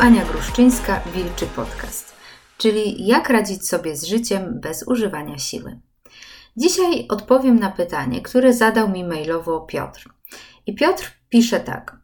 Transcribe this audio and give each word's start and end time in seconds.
Ania 0.00 0.24
Gruszczyńska, 0.24 1.00
Wilczy 1.14 1.46
Podcast, 1.46 2.14
czyli 2.58 3.06
jak 3.06 3.30
radzić 3.30 3.68
sobie 3.68 3.96
z 3.96 4.04
życiem 4.04 4.60
bez 4.60 4.88
używania 4.88 5.38
siły. 5.38 5.80
Dzisiaj 6.56 7.06
odpowiem 7.08 7.58
na 7.58 7.70
pytanie, 7.70 8.22
które 8.22 8.52
zadał 8.52 8.88
mi 8.88 9.04
mailowo 9.04 9.60
Piotr. 9.60 10.08
I 10.66 10.74
Piotr 10.74 11.12
pisze 11.28 11.60
tak. 11.60 11.96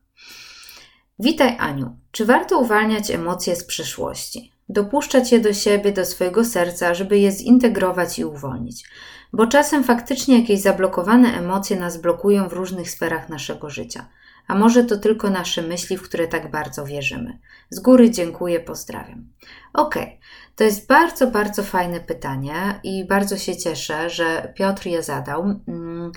Witaj 1.18 1.56
Aniu, 1.58 1.96
czy 2.10 2.24
warto 2.24 2.58
uwalniać 2.58 3.10
emocje 3.10 3.56
z 3.56 3.64
przeszłości? 3.64 4.52
Dopuszczać 4.68 5.32
je 5.32 5.40
do 5.40 5.52
siebie, 5.52 5.92
do 5.92 6.04
swojego 6.04 6.44
serca, 6.44 6.94
żeby 6.94 7.18
je 7.18 7.32
zintegrować 7.32 8.18
i 8.18 8.24
uwolnić. 8.24 8.84
Bo 9.32 9.46
czasem 9.46 9.84
faktycznie 9.84 10.40
jakieś 10.40 10.60
zablokowane 10.60 11.38
emocje 11.38 11.76
nas 11.76 11.96
blokują 11.96 12.48
w 12.48 12.52
różnych 12.52 12.90
sferach 12.90 13.28
naszego 13.28 13.70
życia. 13.70 14.08
A 14.48 14.54
może 14.54 14.84
to 14.84 14.96
tylko 14.96 15.30
nasze 15.30 15.62
myśli, 15.62 15.96
w 15.96 16.02
które 16.02 16.28
tak 16.28 16.50
bardzo 16.50 16.84
wierzymy? 16.84 17.38
Z 17.70 17.80
góry 17.80 18.10
dziękuję, 18.10 18.60
pozdrawiam. 18.60 19.28
Okej, 19.72 20.20
to 20.56 20.64
jest 20.64 20.86
bardzo, 20.86 21.26
bardzo 21.26 21.62
fajne 21.62 22.00
pytanie 22.00 22.80
i 22.82 23.04
bardzo 23.04 23.36
się 23.36 23.56
cieszę, 23.56 24.10
że 24.10 24.52
Piotr 24.56 24.86
je 24.86 25.02
zadał. 25.02 25.60
Mm, 25.68 26.12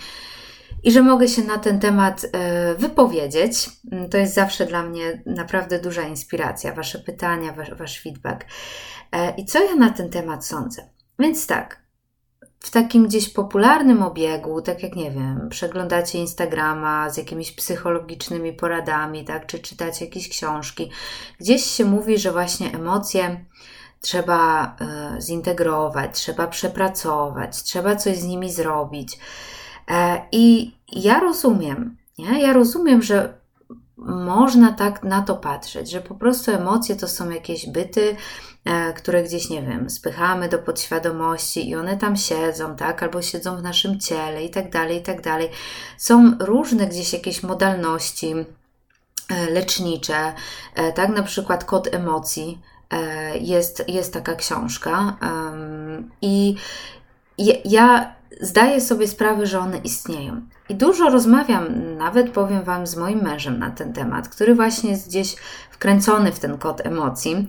I 0.83 0.91
że 0.91 1.03
mogę 1.03 1.27
się 1.27 1.41
na 1.41 1.57
ten 1.57 1.79
temat 1.79 2.25
e, 2.31 2.75
wypowiedzieć. 2.75 3.69
Mm, 3.91 4.09
to 4.09 4.17
jest 4.17 4.33
zawsze 4.33 4.65
dla 4.65 4.83
mnie 4.83 5.23
naprawdę 5.25 5.79
duża 5.79 6.01
inspiracja, 6.01 6.73
Wasze 6.73 6.99
pytania, 6.99 7.53
wasz, 7.53 7.73
wasz 7.73 8.01
feedback. 8.01 8.45
E, 9.11 9.35
I 9.37 9.45
co 9.45 9.63
ja 9.63 9.75
na 9.75 9.89
ten 9.89 10.09
temat 10.09 10.45
sądzę? 10.45 10.89
Więc 11.19 11.47
tak, 11.47 11.83
w 12.59 12.71
takim 12.71 13.07
gdzieś 13.07 13.29
popularnym 13.29 14.03
obiegu, 14.03 14.61
tak 14.61 14.83
jak 14.83 14.95
nie 14.95 15.11
wiem, 15.11 15.49
przeglądacie 15.49 16.19
Instagrama 16.19 17.09
z 17.09 17.17
jakimiś 17.17 17.51
psychologicznymi 17.51 18.53
poradami, 18.53 19.25
tak, 19.25 19.45
czy 19.45 19.59
czytacie 19.59 20.05
jakieś 20.05 20.29
książki, 20.29 20.91
gdzieś 21.39 21.65
się 21.65 21.85
mówi, 21.85 22.17
że 22.17 22.31
właśnie 22.31 22.71
emocje 22.71 23.45
trzeba 24.01 24.75
y, 25.17 25.21
zintegrować, 25.21 26.11
trzeba 26.13 26.47
przepracować, 26.47 27.63
trzeba 27.63 27.95
coś 27.95 28.17
z 28.17 28.25
nimi 28.25 28.51
zrobić. 28.51 29.19
E, 29.91 30.21
I 30.31 30.75
ja 30.91 31.19
rozumiem, 31.19 31.97
nie? 32.17 32.41
ja 32.41 32.53
rozumiem, 32.53 33.01
że 33.01 33.39
można 34.07 34.73
tak 34.73 35.03
na 35.03 35.21
to 35.21 35.35
patrzeć, 35.35 35.89
że 35.89 36.01
po 36.01 36.15
prostu 36.15 36.51
emocje 36.51 36.95
to 36.95 37.07
są 37.07 37.29
jakieś 37.29 37.69
byty, 37.69 38.15
które 38.95 39.23
gdzieś, 39.23 39.49
nie 39.49 39.61
wiem, 39.61 39.89
spychamy 39.89 40.49
do 40.49 40.59
podświadomości 40.59 41.69
i 41.69 41.75
one 41.75 41.97
tam 41.97 42.17
siedzą, 42.17 42.75
tak, 42.75 43.03
albo 43.03 43.21
siedzą 43.21 43.57
w 43.57 43.61
naszym 43.61 43.99
ciele 43.99 44.43
i 44.43 44.49
tak 44.49 44.71
dalej, 44.71 44.97
i 44.97 45.01
tak 45.01 45.21
dalej. 45.21 45.49
Są 45.97 46.37
różne 46.39 46.87
gdzieś 46.87 47.13
jakieś 47.13 47.43
modalności 47.43 48.35
e, 49.29 49.49
lecznicze, 49.51 50.33
e, 50.75 50.93
tak, 50.93 51.09
na 51.09 51.23
przykład 51.23 51.63
kod 51.63 51.93
emocji 51.93 52.61
jest, 53.41 53.83
jest 53.87 54.13
taka 54.13 54.35
książka 54.35 55.17
i 56.21 56.55
ja 57.65 58.13
zdaję 58.41 58.81
sobie 58.81 59.07
sprawę, 59.07 59.47
że 59.47 59.59
one 59.59 59.77
istnieją. 59.77 60.41
I 60.69 60.75
dużo 60.75 61.09
rozmawiam, 61.09 61.95
nawet 61.97 62.29
powiem 62.29 62.63
Wam, 62.63 62.87
z 62.87 62.95
moim 62.95 63.23
mężem 63.23 63.59
na 63.59 63.71
ten 63.71 63.93
temat, 63.93 64.29
który 64.29 64.55
właśnie 64.55 64.89
jest 64.89 65.07
gdzieś 65.07 65.35
wkręcony 65.71 66.31
w 66.31 66.39
ten 66.39 66.57
kod 66.57 66.85
emocji 66.85 67.47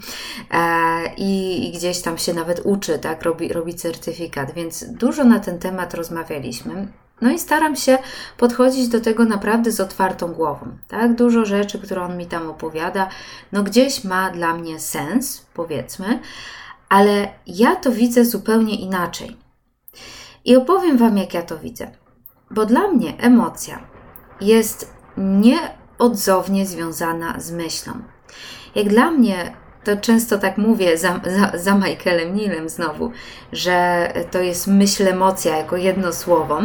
e, 0.50 1.14
i, 1.16 1.68
i, 1.68 1.72
gdzieś 1.72 2.00
tam 2.00 2.18
się 2.18 2.34
nawet 2.34 2.60
uczy, 2.64 2.98
tak, 2.98 3.22
robi, 3.22 3.52
robi 3.52 3.74
certyfikat, 3.74 4.52
więc 4.54 4.84
dużo 4.84 5.24
na 5.24 5.40
ten 5.40 5.58
temat 5.58 5.94
rozmawialiśmy. 5.94 6.88
No 7.20 7.30
i 7.30 7.38
staram 7.38 7.76
się 7.76 7.98
podchodzić 8.36 8.88
do 8.88 9.00
tego 9.00 9.24
naprawdę 9.24 9.72
z 9.72 9.80
otwartą 9.80 10.32
głową. 10.32 10.66
Tak? 10.88 11.14
Dużo 11.14 11.44
rzeczy, 11.44 11.78
które 11.78 12.02
on 12.02 12.16
mi 12.16 12.26
tam 12.26 12.50
opowiada, 12.50 13.08
no 13.52 13.62
gdzieś 13.62 14.04
ma 14.04 14.30
dla 14.30 14.54
mnie 14.54 14.80
sens, 14.80 15.46
powiedzmy, 15.54 16.20
ale 16.88 17.28
ja 17.46 17.76
to 17.76 17.92
widzę 17.92 18.24
zupełnie 18.24 18.80
inaczej. 18.80 19.36
I 20.44 20.56
opowiem 20.56 20.98
Wam, 20.98 21.18
jak 21.18 21.34
ja 21.34 21.42
to 21.42 21.58
widzę. 21.58 21.90
Bo 22.50 22.66
dla 22.66 22.88
mnie 22.88 23.16
emocja 23.18 23.78
jest 24.40 24.94
nieodzownie 25.16 26.66
związana 26.66 27.40
z 27.40 27.52
myślą. 27.52 27.92
Jak 28.74 28.88
dla 28.88 29.10
mnie, 29.10 29.54
to 29.84 29.96
często 29.96 30.38
tak 30.38 30.58
mówię 30.58 30.98
za, 30.98 31.20
za, 31.38 31.58
za 31.58 31.74
Michaelem 31.74 32.34
Nilem 32.34 32.68
znowu, 32.68 33.12
że 33.52 34.08
to 34.30 34.40
jest 34.40 34.66
myśl 34.66 35.08
emocja 35.08 35.56
jako 35.56 35.76
jedno 35.76 36.12
słowo. 36.12 36.60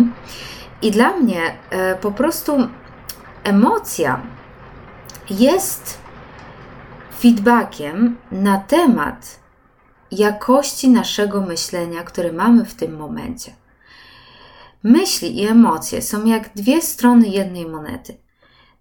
I 0.82 0.92
dla 0.92 1.18
mnie 1.18 1.42
e, 1.70 1.96
po 1.96 2.12
prostu 2.12 2.68
emocja 3.44 4.22
jest 5.30 5.98
feedbackiem 7.20 8.18
na 8.32 8.58
temat 8.58 9.40
jakości 10.12 10.90
naszego 10.90 11.42
myślenia, 11.42 12.04
które 12.04 12.32
mamy 12.32 12.66
w 12.66 12.74
tym 12.74 12.98
momencie. 12.98 13.52
Myśli 14.86 15.42
i 15.42 15.48
emocje 15.48 16.02
są 16.02 16.26
jak 16.26 16.54
dwie 16.54 16.82
strony 16.82 17.28
jednej 17.28 17.66
monety. 17.66 18.18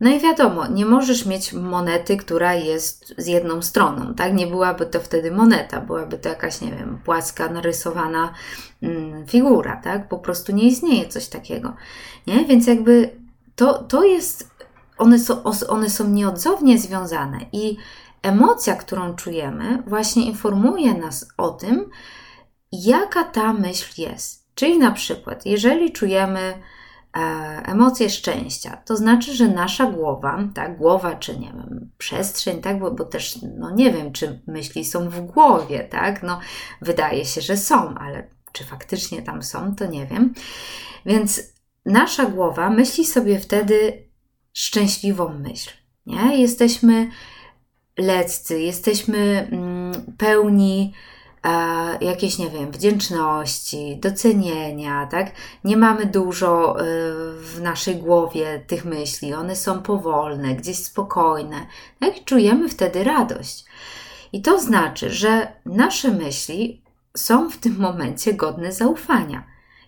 No 0.00 0.10
i 0.10 0.20
wiadomo, 0.20 0.66
nie 0.66 0.86
możesz 0.86 1.26
mieć 1.26 1.52
monety, 1.52 2.16
która 2.16 2.54
jest 2.54 3.14
z 3.18 3.26
jedną 3.26 3.62
stroną, 3.62 4.14
tak? 4.14 4.34
Nie 4.34 4.46
byłaby 4.46 4.86
to 4.86 5.00
wtedy 5.00 5.30
moneta, 5.30 5.80
byłaby 5.80 6.18
to 6.18 6.28
jakaś, 6.28 6.60
nie 6.60 6.70
wiem, 6.70 6.98
płaska, 7.04 7.48
narysowana 7.48 8.34
mm, 8.82 9.26
figura, 9.26 9.76
tak? 9.76 10.08
Po 10.08 10.18
prostu 10.18 10.52
nie 10.52 10.68
istnieje 10.68 11.08
coś 11.08 11.28
takiego, 11.28 11.76
nie? 12.26 12.44
Więc 12.44 12.66
jakby 12.66 13.10
to, 13.56 13.82
to 13.82 14.04
jest, 14.04 14.50
one 14.98 15.18
są, 15.18 15.42
one 15.68 15.90
są 15.90 16.08
nieodzownie 16.08 16.78
związane 16.78 17.38
i 17.52 17.76
emocja, 18.22 18.74
którą 18.74 19.14
czujemy, 19.14 19.82
właśnie 19.86 20.26
informuje 20.26 20.94
nas 20.94 21.28
o 21.36 21.48
tym, 21.48 21.90
jaka 22.72 23.24
ta 23.24 23.52
myśl 23.52 24.02
jest. 24.02 24.43
Czyli 24.54 24.78
na 24.78 24.90
przykład, 24.90 25.46
jeżeli 25.46 25.92
czujemy 25.92 26.40
e, 26.40 27.20
emocje 27.66 28.10
szczęścia, 28.10 28.76
to 28.76 28.96
znaczy, 28.96 29.34
że 29.34 29.48
nasza 29.48 29.86
głowa, 29.86 30.38
tak, 30.54 30.78
głowa 30.78 31.14
czy 31.14 31.38
nie 31.38 31.46
wiem, 31.46 31.90
przestrzeń, 31.98 32.60
tak, 32.60 32.78
bo, 32.78 32.90
bo 32.90 33.04
też, 33.04 33.38
no 33.58 33.70
nie 33.70 33.92
wiem, 33.92 34.12
czy 34.12 34.42
myśli 34.46 34.84
są 34.84 35.10
w 35.10 35.20
głowie, 35.20 35.88
tak, 35.90 36.22
no 36.22 36.40
wydaje 36.82 37.24
się, 37.24 37.40
że 37.40 37.56
są, 37.56 37.94
ale 37.94 38.28
czy 38.52 38.64
faktycznie 38.64 39.22
tam 39.22 39.42
są, 39.42 39.74
to 39.74 39.86
nie 39.86 40.06
wiem. 40.06 40.34
Więc 41.06 41.42
nasza 41.86 42.26
głowa 42.26 42.70
myśli 42.70 43.06
sobie 43.06 43.40
wtedy 43.40 44.08
szczęśliwą 44.52 45.38
myśl, 45.38 45.70
nie? 46.06 46.36
Jesteśmy 46.36 47.10
leccy, 47.98 48.60
jesteśmy 48.60 49.48
mm, 49.52 49.92
pełni 50.18 50.94
jakieś, 52.00 52.38
nie 52.38 52.50
wiem, 52.50 52.70
wdzięczności, 52.70 53.96
docenienia, 53.96 55.06
tak? 55.06 55.32
Nie 55.64 55.76
mamy 55.76 56.06
dużo 56.06 56.80
y, 56.80 56.84
w 57.40 57.60
naszej 57.62 57.96
głowie 57.96 58.64
tych 58.66 58.84
myśli, 58.84 59.34
one 59.34 59.56
są 59.56 59.82
powolne, 59.82 60.54
gdzieś 60.54 60.76
spokojne, 60.76 61.66
tak? 62.00 62.24
Czujemy 62.24 62.68
wtedy 62.68 63.04
radość. 63.04 63.64
I 64.32 64.42
to 64.42 64.60
znaczy, 64.60 65.10
że 65.10 65.52
nasze 65.66 66.10
myśli 66.10 66.82
są 67.16 67.50
w 67.50 67.56
tym 67.56 67.76
momencie 67.78 68.34
godne 68.34 68.72
zaufania. 68.72 69.44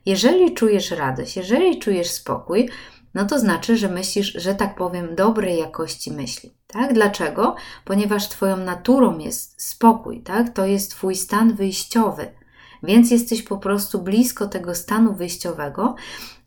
Jeżeli 0.06 0.54
czujesz 0.54 0.90
radość, 0.90 1.36
jeżeli 1.36 1.78
czujesz 1.78 2.10
spokój, 2.10 2.68
no 3.16 3.24
to 3.24 3.38
znaczy, 3.38 3.76
że 3.76 3.88
myślisz, 3.88 4.32
że 4.32 4.54
tak 4.54 4.74
powiem, 4.74 5.14
dobrej 5.14 5.58
jakości 5.58 6.12
myśli. 6.12 6.54
Tak? 6.66 6.94
Dlaczego? 6.94 7.56
Ponieważ 7.84 8.28
Twoją 8.28 8.56
naturą 8.56 9.18
jest 9.18 9.62
spokój, 9.62 10.22
tak? 10.22 10.54
to 10.54 10.66
jest 10.66 10.90
Twój 10.90 11.14
stan 11.14 11.54
wyjściowy, 11.54 12.34
więc 12.82 13.10
jesteś 13.10 13.42
po 13.42 13.58
prostu 13.58 14.02
blisko 14.02 14.46
tego 14.46 14.74
stanu 14.74 15.14
wyjściowego, 15.14 15.94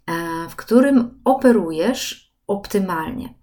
e, 0.06 0.14
w 0.50 0.56
którym 0.56 1.22
operujesz 1.26 2.34
optymalnie. 2.48 3.34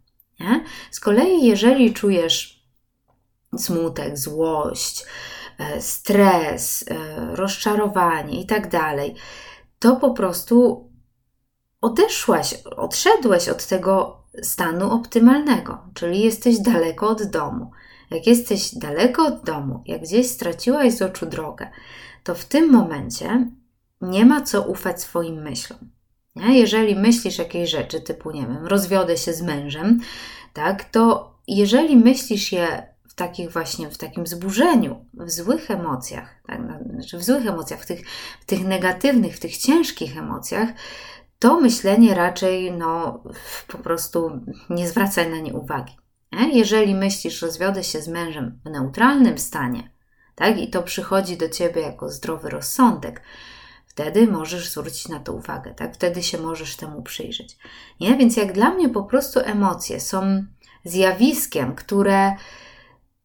Nie? 0.40 0.64
Z 0.90 1.00
kolei, 1.00 1.46
jeżeli 1.46 1.94
czujesz 1.94 2.66
smutek, 3.58 4.18
złość, 4.18 5.04
e, 5.58 5.82
stres, 5.82 6.84
e, 6.88 6.94
rozczarowanie 7.36 8.40
i 8.40 8.46
tak 8.46 8.70
dalej, 8.70 9.14
to 9.78 9.96
po 9.96 10.10
prostu 10.10 10.85
odeszłaś, 11.80 12.54
odszedłeś 12.76 13.48
od 13.48 13.66
tego 13.66 14.22
stanu 14.42 14.90
optymalnego, 14.90 15.78
czyli 15.94 16.20
jesteś 16.20 16.58
daleko 16.58 17.08
od 17.08 17.22
domu. 17.22 17.70
Jak 18.10 18.26
jesteś 18.26 18.74
daleko 18.74 19.26
od 19.26 19.44
domu, 19.44 19.82
jak 19.86 20.02
gdzieś 20.02 20.26
straciłaś 20.26 20.92
z 20.92 21.02
oczu 21.02 21.26
drogę, 21.26 21.70
to 22.24 22.34
w 22.34 22.44
tym 22.44 22.72
momencie 22.72 23.50
nie 24.00 24.26
ma 24.26 24.40
co 24.40 24.62
ufać 24.62 25.02
swoim 25.02 25.42
myślom. 25.42 25.78
Nie? 26.36 26.58
Jeżeli 26.58 26.96
myślisz 26.96 27.38
jakieś 27.38 27.70
rzeczy 27.70 28.00
typu, 28.00 28.30
nie 28.30 28.46
wiem, 28.46 28.66
rozwiodę 28.66 29.16
się 29.16 29.32
z 29.32 29.42
mężem, 29.42 30.00
tak, 30.52 30.84
to 30.84 31.34
jeżeli 31.48 31.96
myślisz 31.96 32.52
je 32.52 32.94
w 33.08 33.14
takich 33.14 33.52
właśnie, 33.52 33.90
w 33.90 33.98
takim 33.98 34.26
zburzeniu, 34.26 35.04
w 35.14 35.30
złych 35.30 35.70
emocjach, 35.70 36.34
tak, 36.46 36.60
znaczy 36.90 37.18
w 37.18 37.24
złych 37.24 37.46
emocjach, 37.46 37.82
w 37.82 37.86
tych, 37.86 38.08
w 38.40 38.44
tych 38.44 38.64
negatywnych, 38.64 39.36
w 39.36 39.40
tych 39.40 39.56
ciężkich 39.56 40.16
emocjach, 40.16 40.68
to 41.38 41.60
myślenie 41.60 42.14
raczej 42.14 42.72
no, 42.72 43.22
po 43.68 43.78
prostu 43.78 44.40
nie 44.70 44.88
zwracaj 44.88 45.30
na 45.30 45.38
nie 45.38 45.54
uwagi. 45.54 45.96
Jeżeli 46.52 46.94
myślisz, 46.94 47.42
rozwiodę 47.42 47.84
się 47.84 48.02
z 48.02 48.08
mężem 48.08 48.60
w 48.64 48.70
neutralnym 48.70 49.38
stanie, 49.38 49.90
tak, 50.34 50.58
i 50.58 50.70
to 50.70 50.82
przychodzi 50.82 51.36
do 51.36 51.48
ciebie 51.48 51.82
jako 51.82 52.10
zdrowy 52.10 52.50
rozsądek, 52.50 53.22
wtedy 53.86 54.26
możesz 54.26 54.68
zwrócić 54.68 55.08
na 55.08 55.20
to 55.20 55.32
uwagę, 55.32 55.74
tak? 55.74 55.94
Wtedy 55.94 56.22
się 56.22 56.38
możesz 56.38 56.76
temu 56.76 57.02
przyjrzeć. 57.02 57.56
Nie? 58.00 58.16
Więc 58.16 58.36
jak 58.36 58.52
dla 58.52 58.70
mnie 58.70 58.88
po 58.88 59.02
prostu 59.02 59.40
emocje 59.40 60.00
są 60.00 60.44
zjawiskiem, 60.84 61.74
które 61.74 62.36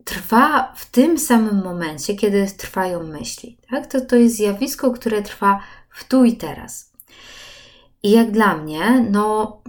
trwa 0.04 0.74
w 0.76 0.86
tym 0.86 1.20
samym 1.20 1.64
momencie, 1.64 2.16
kiedy 2.16 2.48
trwają 2.58 3.04
myśli. 3.04 3.58
Tak? 3.70 3.88
To, 3.88 4.02
to 4.02 4.16
jest 4.16 4.36
zjawisko, 4.36 4.92
które 4.92 5.22
trwa 5.22 5.60
w 5.90 6.04
tu 6.04 6.26
i 6.26 6.38
teraz. 6.38 6.91
I 8.04 8.12
jak 8.12 8.32
dla 8.32 8.58
mnie, 8.58 9.08
no 9.12 9.62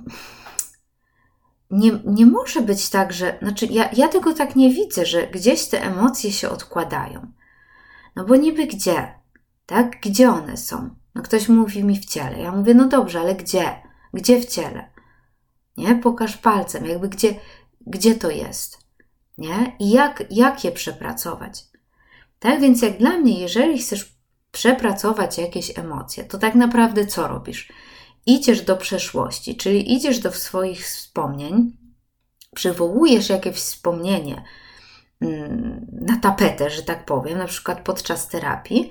nie, 1.73 1.93
nie 2.05 2.27
może 2.27 2.63
być 2.63 2.89
tak, 2.89 3.13
że. 3.13 3.39
Znaczy, 3.43 3.67
ja, 3.67 3.91
ja 3.93 4.09
tego 4.09 4.35
tak 4.35 4.57
nie 4.57 4.71
widzę, 4.71 5.07
że 5.07 5.27
gdzieś 5.27 5.67
te 5.67 5.83
emocje 5.83 6.33
się 6.33 6.49
odkładają. 6.49 7.33
No 8.17 8.25
bo 8.25 8.37
niby 8.37 8.67
gdzie? 8.67 9.15
Tak? 9.67 10.01
Gdzie 10.01 10.31
one 10.31 10.57
są? 10.57 10.91
No 11.15 11.23
ktoś 11.23 11.49
mówi 11.49 11.85
mi 11.85 12.01
w 12.01 12.05
ciele. 12.05 12.39
Ja 12.39 12.53
mówię, 12.53 12.75
no 12.75 12.89
dobrze, 12.89 13.21
ale 13.21 13.35
gdzie? 13.35 13.83
Gdzie 14.15 14.41
w 14.41 14.47
ciele? 14.47 14.91
Nie? 15.77 15.95
Pokaż 15.95 16.37
palcem, 16.37 16.87
jakby 16.87 17.09
gdzie, 17.09 17.35
gdzie 17.81 18.15
to 18.15 18.31
jest. 18.31 18.79
Nie? 19.39 19.77
I 19.79 19.91
jak, 19.91 20.25
jak 20.31 20.65
je 20.65 20.73
przepracować? 20.73 21.65
Tak 22.39 22.61
więc, 22.61 22.83
jak 22.83 22.99
dla 22.99 23.11
mnie, 23.11 23.41
jeżeli 23.41 23.79
chcesz 23.79 24.17
przepracować 24.51 25.39
jakieś 25.39 25.79
emocje, 25.79 26.25
to 26.25 26.39
tak 26.39 26.55
naprawdę 26.55 27.07
co 27.07 27.29
robisz? 27.29 27.73
Idziesz 28.27 28.63
do 28.63 28.77
przeszłości, 28.77 29.57
czyli 29.57 29.95
idziesz 29.95 30.19
do 30.19 30.33
swoich 30.33 30.85
wspomnień, 30.85 31.77
przywołujesz 32.55 33.29
jakieś 33.29 33.55
wspomnienie 33.57 34.45
mm, 35.21 35.87
na 35.93 36.21
tapetę, 36.21 36.71
że 36.71 36.83
tak 36.83 37.05
powiem, 37.05 37.39
na 37.39 37.47
przykład 37.47 37.81
podczas 37.81 38.29
terapii, 38.29 38.91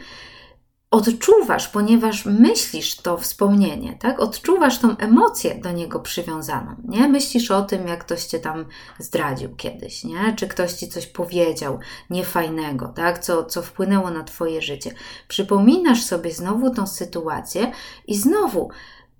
odczuwasz, 0.91 1.67
ponieważ 1.67 2.25
myślisz 2.25 2.95
to 2.95 3.17
wspomnienie, 3.17 3.97
tak? 3.99 4.19
Odczuwasz 4.19 4.79
tą 4.79 4.97
emocję 4.97 5.55
do 5.55 5.71
niego 5.71 5.99
przywiązaną, 5.99 6.75
nie? 6.83 7.07
Myślisz 7.07 7.51
o 7.51 7.61
tym, 7.61 7.87
jak 7.87 8.05
ktoś 8.05 8.25
cię 8.25 8.39
tam 8.39 8.65
zdradził 8.99 9.55
kiedyś, 9.55 10.03
nie? 10.03 10.33
Czy 10.35 10.47
ktoś 10.47 10.73
ci 10.73 10.87
coś 10.87 11.07
powiedział 11.07 11.79
niefajnego, 12.09 12.87
tak? 12.87 13.19
Co, 13.19 13.45
co 13.45 13.61
wpłynęło 13.61 14.11
na 14.11 14.23
twoje 14.23 14.61
życie. 14.61 14.91
Przypominasz 15.27 16.03
sobie 16.03 16.33
znowu 16.33 16.69
tą 16.69 16.87
sytuację 16.87 17.71
i 18.07 18.15
znowu 18.15 18.69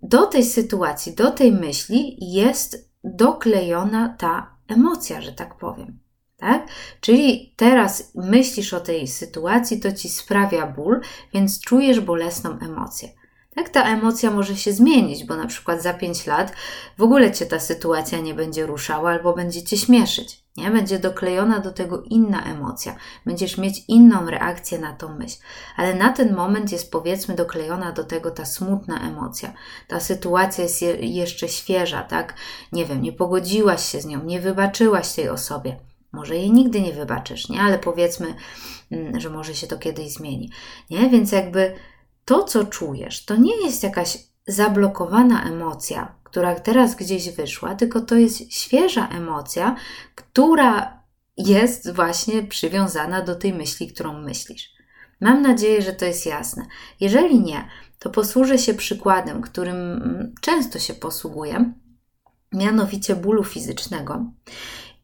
do 0.03 0.25
tej 0.25 0.45
sytuacji, 0.45 1.15
do 1.15 1.31
tej 1.31 1.51
myśli 1.51 2.17
jest 2.19 2.91
doklejona 3.03 4.15
ta 4.19 4.55
emocja, 4.67 5.21
że 5.21 5.31
tak 5.31 5.57
powiem. 5.57 5.99
Tak? 6.37 6.67
Czyli 7.01 7.53
teraz 7.57 8.11
myślisz 8.15 8.73
o 8.73 8.79
tej 8.79 9.07
sytuacji, 9.07 9.79
to 9.79 9.91
ci 9.91 10.09
sprawia 10.09 10.67
ból, 10.67 11.01
więc 11.33 11.59
czujesz 11.59 11.99
bolesną 11.99 12.59
emocję. 12.59 13.09
Tak, 13.55 13.69
ta 13.69 13.83
emocja 13.83 14.31
może 14.31 14.55
się 14.55 14.73
zmienić, 14.73 15.23
bo 15.23 15.35
na 15.35 15.47
przykład 15.47 15.81
za 15.81 15.93
5 15.93 16.27
lat 16.27 16.53
w 16.97 17.03
ogóle 17.03 17.31
cię 17.31 17.45
ta 17.45 17.59
sytuacja 17.59 18.19
nie 18.19 18.33
będzie 18.33 18.65
ruszała 18.65 19.11
albo 19.11 19.33
będzie 19.33 19.63
cię 19.63 19.77
śmieszyć. 19.77 20.43
Nie? 20.57 20.71
Będzie 20.71 20.99
doklejona 20.99 21.59
do 21.59 21.71
tego 21.71 22.01
inna 22.01 22.43
emocja. 22.43 22.95
Będziesz 23.25 23.57
mieć 23.57 23.83
inną 23.87 24.25
reakcję 24.25 24.79
na 24.79 24.93
tą 24.93 25.17
myśl. 25.17 25.37
Ale 25.77 25.95
na 25.95 26.13
ten 26.13 26.35
moment 26.35 26.71
jest 26.71 26.91
powiedzmy 26.91 27.35
doklejona 27.35 27.91
do 27.91 28.03
tego 28.03 28.31
ta 28.31 28.45
smutna 28.45 28.99
emocja. 29.07 29.53
Ta 29.87 29.99
sytuacja 29.99 30.63
jest 30.63 30.81
je, 30.81 30.95
jeszcze 30.95 31.49
świeża, 31.49 32.03
tak? 32.03 32.33
Nie 32.71 32.85
wiem, 32.85 33.01
nie 33.01 33.13
pogodziłaś 33.13 33.91
się 33.91 34.01
z 34.01 34.05
nią, 34.05 34.23
nie 34.23 34.41
wybaczyłaś 34.41 35.13
tej 35.13 35.29
osobie. 35.29 35.75
Może 36.11 36.35
jej 36.35 36.51
nigdy 36.51 36.81
nie 36.81 36.93
wybaczysz, 36.93 37.49
nie? 37.49 37.61
Ale 37.61 37.79
powiedzmy, 37.79 38.35
mm, 38.91 39.19
że 39.19 39.29
może 39.29 39.55
się 39.55 39.67
to 39.67 39.77
kiedyś 39.77 40.13
zmieni. 40.13 40.49
Nie? 40.89 41.09
Więc 41.09 41.31
jakby 41.31 41.75
to, 42.25 42.43
co 42.43 42.65
czujesz, 42.65 43.25
to 43.25 43.35
nie 43.35 43.65
jest 43.65 43.83
jakaś 43.83 44.17
zablokowana 44.47 45.43
emocja, 45.43 46.15
która 46.23 46.59
teraz 46.59 46.95
gdzieś 46.95 47.29
wyszła, 47.29 47.75
tylko 47.75 48.01
to 48.01 48.15
jest 48.15 48.53
świeża 48.53 49.07
emocja, 49.07 49.75
która 50.15 51.01
jest 51.37 51.91
właśnie 51.95 52.43
przywiązana 52.43 53.21
do 53.21 53.35
tej 53.35 53.53
myśli, 53.53 53.87
którą 53.87 54.21
myślisz. 54.21 54.69
Mam 55.21 55.41
nadzieję, 55.41 55.81
że 55.81 55.93
to 55.93 56.05
jest 56.05 56.25
jasne. 56.25 56.65
Jeżeli 56.99 57.39
nie, 57.39 57.67
to 57.99 58.09
posłużę 58.09 58.57
się 58.57 58.73
przykładem, 58.73 59.41
którym 59.41 60.33
często 60.41 60.79
się 60.79 60.93
posługuję, 60.93 61.73
mianowicie 62.51 63.15
bólu 63.15 63.43
fizycznego. 63.43 64.25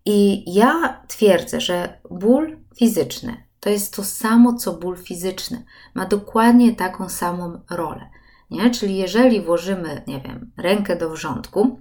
I 0.06 0.44
ja 0.54 1.04
twierdzę, 1.08 1.62
że 1.62 2.00
ból 2.12 2.58
fizyczny 2.76 3.47
to 3.60 3.70
jest 3.70 3.96
to 3.96 4.04
samo, 4.04 4.54
co 4.54 4.74
ból 4.74 4.98
fizyczny. 4.98 5.66
Ma 5.94 6.06
dokładnie 6.06 6.76
taką 6.76 7.10
samą 7.10 7.62
rolę. 7.70 8.10
Nie? 8.52 8.70
Czyli 8.70 8.98
jeżeli 8.98 9.42
włożymy, 9.42 10.02
nie 10.08 10.22
wiem, 10.22 10.52
rękę 10.58 10.96
do 10.96 11.10
wrzątku, 11.10 11.80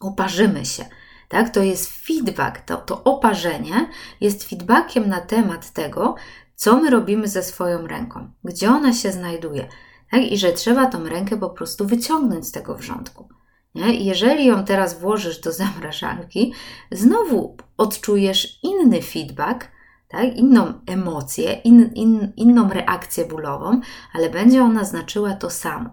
oparzymy 0.00 0.66
się, 0.66 0.84
tak? 1.28 1.50
To 1.50 1.62
jest 1.62 2.06
feedback, 2.06 2.60
to, 2.60 2.76
to 2.76 3.04
oparzenie 3.04 3.88
jest 4.20 4.44
feedbackiem 4.44 5.08
na 5.08 5.20
temat 5.20 5.72
tego, 5.72 6.14
co 6.54 6.76
my 6.76 6.90
robimy 6.90 7.28
ze 7.28 7.42
swoją 7.42 7.86
ręką, 7.86 8.30
gdzie 8.44 8.70
ona 8.70 8.92
się 8.92 9.12
znajduje, 9.12 9.68
tak? 10.10 10.22
I 10.22 10.38
że 10.38 10.52
trzeba 10.52 10.86
tą 10.86 11.04
rękę 11.04 11.36
po 11.36 11.50
prostu 11.50 11.86
wyciągnąć 11.86 12.46
z 12.46 12.52
tego 12.52 12.74
wrzątku. 12.74 13.28
Nie? 13.74 13.94
Jeżeli 13.94 14.46
ją 14.46 14.64
teraz 14.64 15.00
włożysz 15.00 15.40
do 15.40 15.52
zamrażarki, 15.52 16.54
znowu 16.92 17.56
odczujesz 17.76 18.58
inny 18.62 19.02
feedback, 19.02 19.68
tak? 20.14 20.36
inną 20.36 20.72
emocję, 20.86 21.52
in, 21.52 21.90
in, 21.94 22.32
inną 22.36 22.68
reakcję 22.68 23.24
bólową, 23.24 23.80
ale 24.12 24.30
będzie 24.30 24.62
ona 24.62 24.84
znaczyła 24.84 25.34
to 25.34 25.50
samo. 25.50 25.90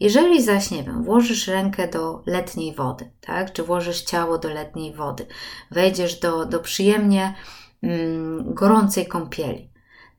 Jeżeli 0.00 0.42
zaś, 0.42 0.70
nie 0.70 0.82
wiem, 0.82 1.04
włożysz 1.04 1.48
rękę 1.48 1.88
do 1.88 2.22
letniej 2.26 2.74
wody, 2.74 3.10
tak? 3.20 3.52
czy 3.52 3.62
włożysz 3.62 4.02
ciało 4.02 4.38
do 4.38 4.48
letniej 4.48 4.94
wody, 4.94 5.26
wejdziesz 5.70 6.20
do, 6.20 6.44
do 6.44 6.60
przyjemnie 6.60 7.34
mm, 7.82 8.54
gorącej 8.54 9.06
kąpieli, 9.06 9.70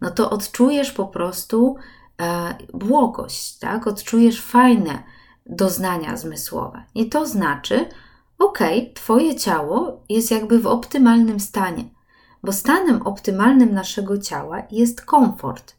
no 0.01 0.11
to 0.11 0.29
odczujesz 0.29 0.91
po 0.91 1.07
prostu 1.07 1.75
e, 2.21 2.55
błogość, 2.73 3.57
tak? 3.57 3.87
odczujesz 3.87 4.41
fajne 4.41 5.03
doznania 5.45 6.17
zmysłowe. 6.17 6.83
I 6.95 7.09
to 7.09 7.25
znaczy, 7.25 7.85
ok, 8.39 8.59
Twoje 8.93 9.35
ciało 9.35 10.03
jest 10.09 10.31
jakby 10.31 10.59
w 10.59 10.67
optymalnym 10.67 11.39
stanie 11.39 11.83
bo 12.43 12.53
stanem 12.53 13.01
optymalnym 13.01 13.73
naszego 13.73 14.17
ciała 14.17 14.63
jest 14.71 15.01
komfort, 15.01 15.75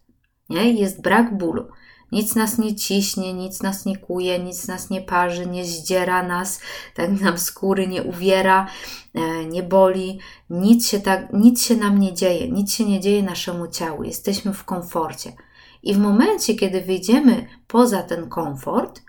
nie? 0.49 0.73
jest 0.73 1.02
brak 1.02 1.37
bólu. 1.37 1.69
Nic 2.12 2.35
nas 2.35 2.59
nie 2.59 2.76
ciśnie, 2.76 3.35
nic 3.35 3.62
nas 3.62 3.85
nie 3.85 3.97
kuje, 3.97 4.38
nic 4.38 4.69
nas 4.69 4.90
nie 4.90 5.00
parzy, 5.00 5.47
nie 5.47 5.64
zdziera 5.64 6.23
nas, 6.23 6.61
tak 6.97 7.21
nam 7.21 7.38
skóry 7.38 7.87
nie 7.87 8.02
uwiera, 8.02 8.66
e, 9.14 9.45
nie 9.45 9.62
boli, 9.62 10.21
nic 10.50 10.88
się, 10.88 11.00
tak, 11.00 11.33
nic 11.33 11.64
się 11.64 11.76
nam 11.76 11.99
nie 11.99 12.14
dzieje, 12.14 12.49
nic 12.50 12.75
się 12.75 12.85
nie 12.85 13.00
dzieje 13.00 13.23
naszemu 13.23 13.69
ciału, 13.69 14.04
jesteśmy 14.04 14.54
w 14.54 14.64
komforcie. 14.64 15.33
I 15.83 15.95
w 15.95 15.99
momencie, 15.99 16.54
kiedy 16.54 16.81
wyjdziemy 16.81 17.47
poza 17.66 18.02
ten 18.02 18.28
komfort, 18.28 19.02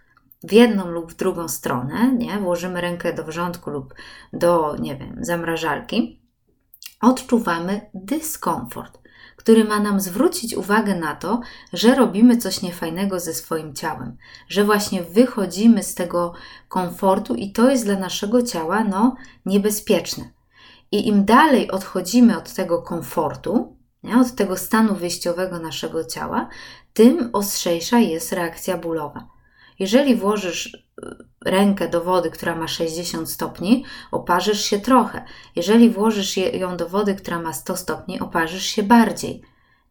w 0.44 0.52
jedną 0.52 0.88
lub 0.88 1.12
w 1.12 1.16
drugą 1.16 1.48
stronę, 1.48 2.14
nie, 2.18 2.38
włożymy 2.38 2.82
rękę 2.82 3.14
do 3.14 3.24
wrzątku 3.24 3.70
lub 3.70 3.94
do, 4.34 4.76
nie 4.80 4.96
wiem, 4.96 5.18
zamrażarki, 5.22 6.23
odczuwamy 7.04 7.90
dyskomfort, 7.94 9.00
który 9.36 9.64
ma 9.64 9.80
nam 9.80 10.02
zwrócić 10.02 10.56
uwagę 10.56 10.96
na 10.96 11.16
to, 11.16 11.42
że 11.74 11.96
robimy 11.96 12.38
coś 12.38 12.62
niefajnego 12.62 13.20
ze 13.20 13.34
swoim 13.34 13.74
ciałem, 13.74 14.18
że 14.50 14.64
właśnie 14.64 15.04
wychodzimy 15.04 15.84
z 15.84 15.96
tego 15.96 16.34
komfortu 16.70 17.36
i 17.36 17.52
to 17.52 17.70
jest 17.70 17.86
dla 17.86 17.96
naszego 18.00 18.42
ciała 18.42 18.84
no, 18.84 19.16
niebezpieczne. 19.46 20.30
I 20.92 21.08
im 21.08 21.26
dalej 21.26 21.72
odchodzimy 21.72 22.38
od 22.38 22.54
tego 22.54 22.82
komfortu, 22.82 23.78
nie, 24.04 24.18
od 24.18 24.36
tego 24.36 24.58
stanu 24.58 24.96
wyjściowego 24.96 25.60
naszego 25.60 26.06
ciała, 26.06 26.50
tym 26.94 27.30
ostrzejsza 27.34 28.00
jest 28.00 28.34
reakcja 28.34 28.78
bólowa. 28.78 29.33
Jeżeli 29.84 30.16
włożysz 30.16 30.74
y, 30.74 30.80
rękę 31.46 31.90
do 31.90 32.04
wody, 32.04 32.30
która 32.30 32.56
ma 32.56 32.68
60 32.68 33.30
stopni, 33.30 33.86
oparzysz 34.12 34.66
się 34.66 34.80
trochę. 34.80 35.26
Jeżeli 35.56 35.90
włożysz 35.90 36.38
ją 36.38 36.78
do 36.78 36.90
wody, 36.90 37.16
która 37.16 37.40
ma 37.40 37.54
100 37.54 37.78
stopni, 37.78 38.20
oparzysz 38.20 38.66
się 38.66 38.84
bardziej. 38.84 39.42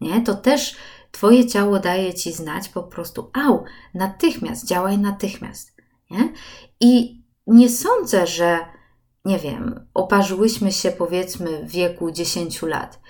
Nie? 0.01 0.21
To 0.21 0.35
też 0.35 0.77
Twoje 1.11 1.47
ciało 1.47 1.79
daje 1.79 2.15
Ci 2.15 2.33
znać 2.33 2.69
po 2.69 2.83
prostu, 2.83 3.31
au, 3.33 3.65
natychmiast, 3.95 4.67
działaj 4.67 4.99
natychmiast. 4.99 5.77
Nie? 6.11 6.33
I 6.81 7.23
nie 7.47 7.69
sądzę, 7.69 8.27
że, 8.27 8.59
nie 9.25 9.39
wiem, 9.39 9.87
oparzyłyśmy 9.95 10.73
się 10.73 10.91
powiedzmy 10.91 11.65
w 11.67 11.71
wieku 11.71 12.11
10 12.11 12.63
lat 12.63 13.01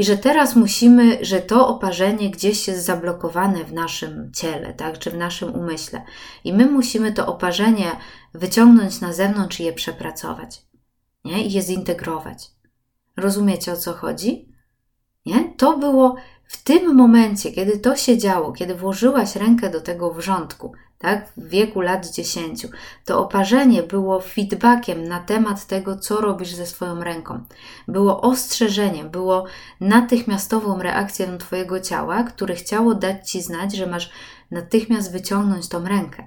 i 0.00 0.04
że 0.04 0.18
teraz 0.18 0.56
musimy, 0.56 1.24
że 1.24 1.40
to 1.40 1.68
oparzenie 1.68 2.30
gdzieś 2.30 2.68
jest 2.68 2.84
zablokowane 2.84 3.64
w 3.64 3.72
naszym 3.72 4.32
ciele, 4.34 4.74
tak, 4.74 4.98
czy 4.98 5.10
w 5.10 5.16
naszym 5.16 5.54
umyśle. 5.54 6.02
I 6.44 6.52
my 6.52 6.66
musimy 6.66 7.12
to 7.12 7.26
oparzenie 7.26 7.96
wyciągnąć 8.34 9.00
na 9.00 9.12
zewnątrz 9.12 9.60
i 9.60 9.64
je 9.64 9.72
przepracować, 9.72 10.62
nie? 11.24 11.46
I 11.46 11.52
je 11.52 11.62
zintegrować. 11.62 12.50
Rozumiecie 13.16 13.72
o 13.72 13.76
co 13.76 13.92
chodzi? 13.92 14.48
Nie? 15.26 15.54
To 15.56 15.78
było 15.78 16.16
w 16.44 16.62
tym 16.62 16.94
momencie, 16.94 17.52
kiedy 17.52 17.78
to 17.78 17.96
się 17.96 18.18
działo, 18.18 18.52
kiedy 18.52 18.74
włożyłaś 18.74 19.36
rękę 19.36 19.70
do 19.70 19.80
tego 19.80 20.14
wrzątku, 20.14 20.72
tak, 21.00 21.32
w 21.36 21.48
wieku 21.48 21.80
lat 21.80 22.06
10, 22.06 22.66
to 23.04 23.20
oparzenie 23.20 23.82
było 23.82 24.20
feedbackiem 24.20 25.08
na 25.08 25.20
temat 25.20 25.66
tego, 25.66 25.96
co 25.96 26.20
robisz 26.20 26.54
ze 26.54 26.66
swoją 26.66 27.04
ręką. 27.04 27.44
Było 27.88 28.20
ostrzeżeniem, 28.20 29.10
było 29.10 29.44
natychmiastową 29.80 30.82
reakcją 30.82 31.38
Twojego 31.38 31.80
ciała, 31.80 32.22
które 32.22 32.54
chciało 32.54 32.94
dać 32.94 33.30
Ci 33.30 33.42
znać, 33.42 33.76
że 33.76 33.86
masz 33.86 34.10
natychmiast 34.50 35.12
wyciągnąć 35.12 35.68
tą 35.68 35.84
rękę. 35.84 36.26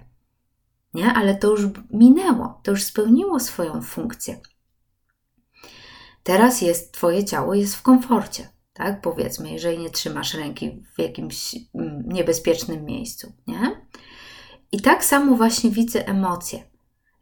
Nie? 0.94 1.14
Ale 1.14 1.36
to 1.36 1.52
już 1.52 1.62
minęło, 1.90 2.60
to 2.64 2.72
już 2.72 2.84
spełniło 2.84 3.40
swoją 3.40 3.82
funkcję. 3.82 4.40
Teraz 6.24 6.62
jest 6.62 6.94
Twoje 6.94 7.26
ciało 7.26 7.54
jest 7.54 7.76
w 7.76 7.82
komforcie, 7.82 8.50
tak? 8.74 9.02
Powiedzmy, 9.02 9.52
jeżeli 9.52 9.78
nie 9.78 9.90
trzymasz 9.90 10.34
ręki 10.34 10.84
w 10.96 11.00
jakimś 11.00 11.56
mm, 11.76 12.04
niebezpiecznym 12.08 12.86
miejscu, 12.86 13.34
nie? 13.48 13.73
I 14.74 14.82
tak 14.82 15.06
samo 15.06 15.36
właśnie 15.36 15.72
widzę 15.72 16.08
emocje, 16.08 16.64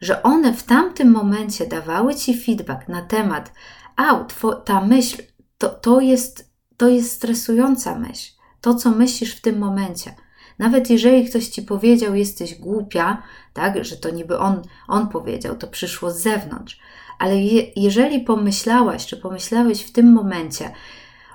że 0.01 0.23
one 0.23 0.53
w 0.53 0.63
tamtym 0.63 1.11
momencie 1.11 1.67
dawały 1.67 2.15
ci 2.15 2.41
feedback 2.41 2.87
na 2.87 3.01
temat, 3.01 3.53
a 3.95 4.25
ta 4.65 4.81
myśl 4.81 5.23
to, 5.57 5.69
to, 5.69 6.01
jest, 6.01 6.51
to 6.77 6.89
jest 6.89 7.11
stresująca 7.11 7.95
myśl, 7.95 8.31
to 8.61 8.73
co 8.73 8.91
myślisz 8.91 9.35
w 9.35 9.41
tym 9.41 9.59
momencie. 9.59 10.15
Nawet 10.59 10.89
jeżeli 10.89 11.29
ktoś 11.29 11.47
ci 11.47 11.61
powiedział, 11.61 12.15
jesteś 12.15 12.55
głupia, 12.55 13.23
tak, 13.53 13.85
że 13.85 13.97
to 13.97 14.09
niby 14.09 14.39
on, 14.39 14.61
on 14.87 15.09
powiedział, 15.09 15.55
to 15.55 15.67
przyszło 15.67 16.11
z 16.11 16.21
zewnątrz, 16.21 16.79
ale 17.19 17.41
je, 17.41 17.71
jeżeli 17.75 18.19
pomyślałaś, 18.19 19.05
czy 19.05 19.17
pomyślałeś 19.17 19.83
w 19.83 19.91
tym 19.91 20.11
momencie, 20.11 20.71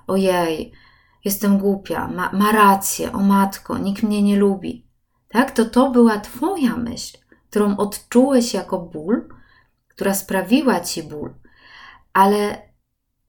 ojej, 0.07 0.73
jestem 1.25 1.59
głupia, 1.59 2.09
ma, 2.09 2.31
ma 2.33 2.53
rację, 2.53 3.13
o 3.13 3.19
matko, 3.19 3.79
nikt 3.79 4.03
mnie 4.03 4.23
nie 4.23 4.37
lubi, 4.37 4.86
tak? 5.37 5.51
To 5.51 5.65
to 5.65 5.91
była 5.91 6.21
Twoja 6.21 6.77
myśl, 6.77 7.19
którą 7.51 7.77
odczułeś 7.77 8.55
jako 8.55 8.79
ból, 8.79 9.29
która 9.89 10.15
sprawiła 10.15 10.81
Ci 10.81 11.03
ból, 11.03 11.35
ale 12.13 12.63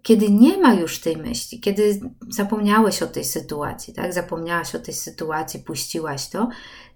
kiedy 0.04 0.32
nie 0.32 0.58
ma 0.58 0.74
już 0.74 1.00
tej 1.00 1.18
myśli, 1.18 1.60
kiedy 1.60 2.00
zapomniałeś 2.30 3.04
o 3.04 3.08
tej 3.08 3.26
sytuacji, 3.26 3.94
tak? 3.94 4.14
Zapomniałaś 4.14 4.76
o 4.76 4.80
tej 4.80 4.94
sytuacji, 4.94 5.60
puściłaś 5.60 6.30
to, 6.30 6.50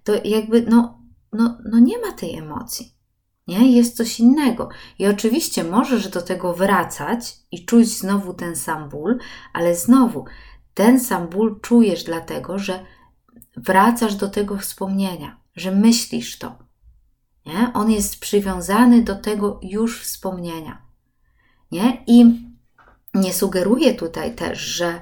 to 0.04 0.12
jakby 0.24 0.62
no, 0.62 1.02
no, 1.32 1.58
no 1.64 1.78
nie 1.78 1.98
ma 1.98 2.12
tej 2.12 2.38
emocji. 2.38 2.94
Nie? 3.46 3.72
Jest 3.72 3.96
coś 3.96 4.20
innego. 4.20 4.68
I 4.98 5.06
oczywiście 5.06 5.64
możesz 5.64 6.08
do 6.08 6.22
tego 6.22 6.54
wracać 6.54 7.36
i 7.50 7.64
czuć 7.64 7.88
znowu 7.98 8.34
ten 8.34 8.56
sam 8.56 8.88
ból, 8.88 9.18
ale 9.52 9.74
znowu 9.74 10.24
ten 10.74 11.00
sam 11.00 11.28
ból 11.28 11.60
czujesz 11.60 12.04
dlatego, 12.04 12.58
że 12.58 12.84
wracasz 13.56 14.14
do 14.14 14.28
tego 14.28 14.58
wspomnienia, 14.58 15.36
że 15.56 15.72
myślisz 15.72 16.38
to. 16.38 16.58
Nie? 17.46 17.70
On 17.74 17.90
jest 17.90 18.20
przywiązany 18.20 19.02
do 19.02 19.14
tego 19.14 19.60
już 19.62 20.00
wspomnienia. 20.00 20.82
Nie? 21.72 22.04
I 22.06 22.40
nie 23.14 23.32
sugeruję 23.32 23.94
tutaj 23.94 24.34
też, 24.34 24.58
że 24.58 25.00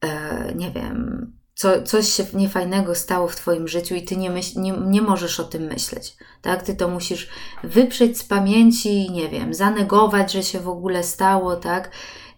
e, 0.00 0.52
nie 0.54 0.70
wiem, 0.70 1.32
co, 1.54 1.82
coś 1.82 2.08
się 2.08 2.24
niefajnego 2.34 2.94
stało 2.94 3.28
w 3.28 3.36
Twoim 3.36 3.68
życiu 3.68 3.94
i 3.94 4.02
Ty 4.02 4.16
nie, 4.16 4.30
myśl, 4.30 4.60
nie, 4.60 4.72
nie 4.72 5.02
możesz 5.02 5.40
o 5.40 5.44
tym 5.44 5.62
myśleć. 5.62 6.16
Tak? 6.42 6.62
Ty 6.62 6.76
to 6.76 6.88
musisz 6.88 7.28
wyprzeć 7.64 8.18
z 8.18 8.24
pamięci, 8.24 9.10
nie 9.10 9.28
wiem, 9.28 9.54
zanegować, 9.54 10.32
że 10.32 10.42
się 10.42 10.60
w 10.60 10.68
ogóle 10.68 11.04
stało, 11.04 11.56
tak? 11.56 11.90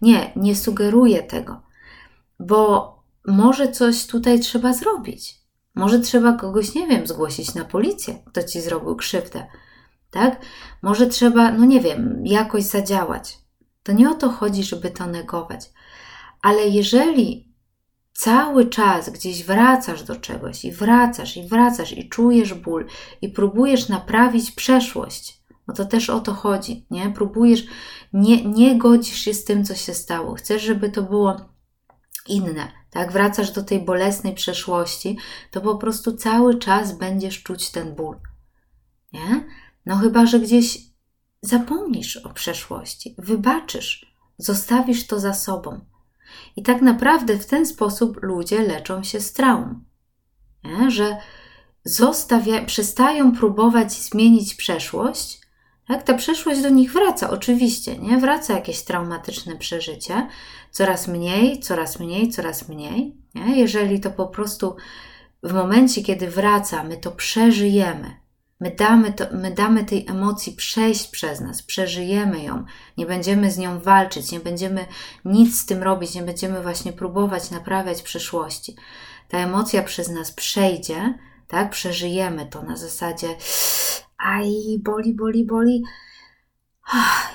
Nie, 0.03 0.33
nie 0.37 0.57
sugeruję 0.57 1.23
tego, 1.23 1.61
bo 2.41 2.94
może 3.27 3.73
coś 3.73 4.07
tutaj 4.07 4.41
trzeba 4.41 4.73
zrobić. 4.73 5.45
Może 5.75 6.01
trzeba 6.01 6.33
kogoś, 6.33 6.75
nie 6.75 6.87
wiem, 6.87 7.07
zgłosić 7.07 7.55
na 7.55 7.65
policję, 7.65 8.23
kto 8.27 8.43
ci 8.43 8.61
zrobił 8.61 8.97
krzywdę. 8.97 9.47
Tak? 10.11 10.41
Może 10.83 11.07
trzeba, 11.07 11.53
no 11.53 11.65
nie 11.65 11.81
wiem, 11.81 12.23
jakoś 12.25 12.63
zadziałać. 12.63 13.39
To 13.83 13.93
nie 13.93 14.11
o 14.11 14.15
to 14.15 14.29
chodzi, 14.29 14.65
żeby 14.65 14.91
to 14.91 15.07
negować. 15.07 15.71
Ale 16.43 16.69
jeżeli 16.69 17.55
cały 18.13 18.67
czas 18.67 19.11
gdzieś 19.11 19.45
wracasz 19.45 20.03
do 20.03 20.17
czegoś 20.17 20.65
i 20.65 20.73
wracasz 20.73 21.37
i 21.37 21.49
wracasz 21.49 21.93
i 21.93 22.09
czujesz 22.09 22.55
ból 22.55 22.87
i 23.23 23.29
próbujesz 23.29 23.89
naprawić 23.89 24.51
przeszłość, 24.51 25.43
bo 25.67 25.73
to 25.73 25.85
też 25.85 26.11
o 26.11 26.21
to 26.21 26.35
chodzi, 26.35 26.87
nie? 26.91 27.11
Próbujesz, 27.11 27.67
nie, 28.13 28.45
nie 28.45 28.79
godzisz 28.79 29.19
się 29.19 29.35
z 29.35 29.45
tym, 29.45 29.65
co 29.65 29.75
się 29.75 29.95
stało. 29.95 30.35
Chcesz, 30.35 30.63
żeby 30.63 30.91
to 30.91 31.03
było 31.03 31.37
inne, 32.29 32.69
tak? 32.95 33.13
Wracasz 33.13 33.51
do 33.51 33.63
tej 33.63 33.81
bolesnej 33.81 34.35
przeszłości, 34.35 35.19
to 35.51 35.61
po 35.61 35.77
prostu 35.77 36.17
cały 36.17 36.59
czas 36.59 36.99
będziesz 36.99 37.43
czuć 37.43 37.71
ten 37.71 37.95
ból, 37.95 38.21
nie? 39.13 39.45
No 39.87 39.97
chyba, 39.97 40.27
że 40.27 40.41
gdzieś 40.41 40.79
zapomnisz 41.43 42.17
o 42.17 42.31
przeszłości, 42.31 43.15
wybaczysz, 43.19 44.15
zostawisz 44.39 45.07
to 45.07 45.21
za 45.21 45.35
sobą. 45.35 45.81
I 46.57 46.63
tak 46.63 46.83
naprawdę 46.83 47.39
w 47.39 47.47
ten 47.47 47.67
sposób 47.67 48.23
ludzie 48.23 48.63
leczą 48.63 49.03
się 49.03 49.21
z 49.21 49.33
traum, 49.33 49.85
nie? 50.65 50.91
że 50.91 51.17
zostawia, 51.85 52.65
przestają 52.65 53.37
próbować 53.37 53.93
zmienić 53.93 54.55
przeszłość, 54.55 55.41
tak? 55.89 56.03
Ta 56.03 56.15
przeszłość 56.15 56.63
do 56.63 56.69
nich 56.69 56.93
wraca, 56.93 57.31
oczywiście, 57.31 57.99
nie? 57.99 58.19
Wraca 58.19 58.55
jakieś 58.55 58.83
traumatyczne 58.83 59.57
przeżycie, 59.57 60.29
coraz 60.71 61.09
mniej, 61.09 61.61
coraz 61.61 62.01
mniej, 62.01 62.31
coraz 62.31 62.69
mniej. 62.69 63.17
Nie? 63.35 63.61
Jeżeli 63.61 64.01
to 64.01 64.11
po 64.11 64.27
prostu 64.27 64.77
w 65.43 65.53
momencie, 65.53 66.03
kiedy 66.03 66.31
wraca, 66.31 66.85
my 66.85 66.97
to 66.97 67.11
przeżyjemy, 67.11 68.25
my 68.61 68.71
damy, 68.71 69.13
to, 69.13 69.25
my 69.33 69.51
damy 69.51 69.85
tej 69.85 70.07
emocji 70.09 70.53
przejść 70.53 71.07
przez 71.07 71.41
nas, 71.41 71.63
przeżyjemy 71.63 72.43
ją, 72.43 72.65
nie 72.99 73.07
będziemy 73.07 73.51
z 73.51 73.59
nią 73.59 73.81
walczyć, 73.81 74.33
nie 74.33 74.41
będziemy 74.41 74.87
nic 75.25 75.61
z 75.61 75.67
tym 75.67 75.83
robić, 75.83 76.15
nie 76.15 76.23
będziemy 76.23 76.63
właśnie 76.63 76.93
próbować 76.93 77.51
naprawiać 77.51 78.03
przeszłości. 78.03 78.77
Ta 79.29 79.39
emocja 79.39 79.83
przez 79.83 80.09
nas 80.09 80.33
przejdzie, 80.33 81.19
tak? 81.49 81.71
Przeżyjemy 81.71 82.47
to 82.47 82.63
na 82.63 82.77
zasadzie 82.77 83.29
aj, 84.25 84.79
boli, 84.83 85.15
boli, 85.15 85.45
boli 85.45 85.83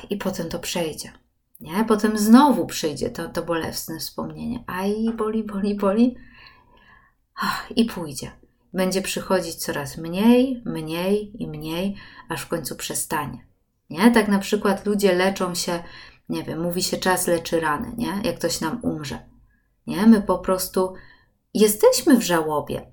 i 0.09 0.17
potem 0.17 0.49
to 0.49 0.59
przejdzie. 0.59 1.11
Nie? 1.59 1.85
Potem 1.85 2.17
znowu 2.17 2.65
przyjdzie 2.65 3.09
to, 3.09 3.29
to 3.29 3.43
bolesne 3.43 3.99
wspomnienie. 3.99 4.63
Aj, 4.67 5.13
boli, 5.17 5.43
boli, 5.43 5.75
boli. 5.75 6.15
I 7.75 7.85
pójdzie. 7.85 8.31
Będzie 8.73 9.01
przychodzić 9.01 9.55
coraz 9.55 9.97
mniej, 9.97 10.61
mniej 10.65 11.43
i 11.43 11.47
mniej, 11.47 11.95
aż 12.29 12.41
w 12.41 12.47
końcu 12.47 12.75
przestanie. 12.75 13.45
Nie? 13.89 14.11
Tak 14.11 14.27
na 14.27 14.39
przykład 14.39 14.85
ludzie 14.85 15.15
leczą 15.15 15.55
się, 15.55 15.83
nie 16.29 16.43
wiem, 16.43 16.61
mówi 16.61 16.83
się 16.83 16.97
czas 16.97 17.27
leczy 17.27 17.59
rany, 17.59 17.93
nie? 17.97 18.21
Jak 18.23 18.35
ktoś 18.37 18.61
nam 18.61 18.79
umrze. 18.83 19.19
Nie? 19.87 20.07
My 20.07 20.21
po 20.21 20.39
prostu 20.39 20.93
jesteśmy 21.53 22.17
w 22.17 22.21
żałobie. 22.21 22.91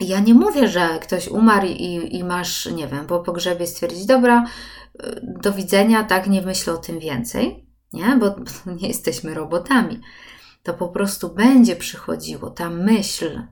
Ja 0.00 0.20
nie 0.20 0.34
mówię, 0.34 0.68
że 0.68 0.98
ktoś 1.02 1.28
umarł 1.28 1.66
i, 1.66 2.16
i 2.16 2.24
masz, 2.24 2.66
nie 2.66 2.88
wiem, 2.88 3.06
po 3.06 3.20
pogrzebie 3.20 3.66
stwierdzić, 3.66 4.06
dobra, 4.06 4.44
do 5.22 5.52
widzenia, 5.52 6.04
tak, 6.04 6.26
nie 6.26 6.42
myślę 6.42 6.72
o 6.72 6.78
tym 6.78 6.98
więcej 6.98 7.70
nie? 7.92 8.16
Bo 8.16 8.36
nie 8.80 8.88
jesteśmy 8.88 9.34
robotami. 9.34 10.00
To 10.62 10.74
po 10.74 10.88
prostu 10.88 11.34
będzie 11.34 11.76
przychodziło 11.76 12.50
ta 12.50 12.70
myśl 12.70 13.42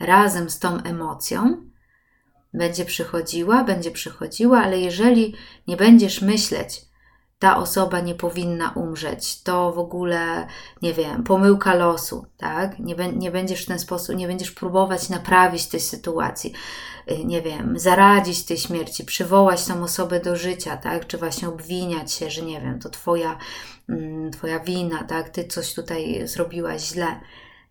razem 0.00 0.50
z 0.50 0.58
tą 0.58 0.82
emocją, 0.82 1.70
będzie 2.54 2.84
przychodziła, 2.84 3.64
będzie 3.64 3.90
przychodziła, 3.90 4.62
ale 4.62 4.80
jeżeli 4.80 5.34
nie 5.68 5.76
będziesz 5.76 6.22
myśleć, 6.22 6.85
ta 7.38 7.56
osoba 7.56 8.00
nie 8.00 8.14
powinna 8.14 8.70
umrzeć, 8.70 9.42
to 9.42 9.72
w 9.72 9.78
ogóle, 9.78 10.46
nie 10.82 10.94
wiem, 10.94 11.24
pomyłka 11.24 11.74
losu, 11.74 12.26
tak? 12.36 12.78
Nie, 12.78 12.94
nie 13.12 13.30
będziesz 13.30 13.64
w 13.64 13.66
ten 13.66 13.78
sposób, 13.78 14.16
nie 14.16 14.26
będziesz 14.26 14.50
próbować 14.50 15.08
naprawić 15.08 15.66
tej 15.66 15.80
sytuacji, 15.80 16.52
y, 17.10 17.24
nie 17.24 17.42
wiem, 17.42 17.78
zaradzić 17.78 18.44
tej 18.44 18.58
śmierci, 18.58 19.04
przywołać 19.04 19.64
tą 19.64 19.82
osobę 19.82 20.20
do 20.20 20.36
życia, 20.36 20.76
tak? 20.76 21.06
Czy 21.06 21.18
właśnie 21.18 21.48
obwiniać 21.48 22.12
się, 22.12 22.30
że 22.30 22.42
nie 22.42 22.60
wiem, 22.60 22.78
to 22.78 22.88
twoja, 22.88 23.38
mm, 23.88 24.30
twoja 24.30 24.60
wina, 24.60 25.04
tak? 25.04 25.28
Ty 25.28 25.44
coś 25.44 25.74
tutaj 25.74 26.28
zrobiłaś 26.28 26.82
źle, 26.82 27.20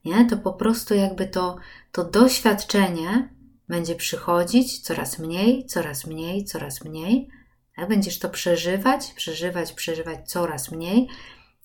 nie? 0.06 0.26
To 0.26 0.38
po 0.38 0.54
prostu 0.54 0.94
jakby 0.94 1.28
to, 1.28 1.56
to 1.92 2.04
doświadczenie 2.04 3.30
będzie 3.70 3.96
przychodzić 3.96 4.80
coraz 4.80 5.20
mniej, 5.20 5.66
coraz 5.66 6.06
mniej, 6.08 6.46
coraz 6.46 6.84
mniej, 6.84 7.30
tak? 7.76 7.90
Będziesz 7.90 8.20
to 8.20 8.30
przeżywać, 8.30 9.14
przeżywać, 9.14 9.74
przeżywać 9.74 10.32
coraz 10.32 10.72
mniej 10.72 11.08